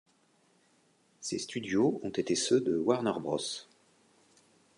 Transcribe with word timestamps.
Ces 1.19 1.37
studios 1.37 1.99
ont 2.01 2.09
été 2.09 2.33
ceux 2.33 2.59
de 2.59 2.75
Warner 2.75 3.13
Bros. 3.21 3.37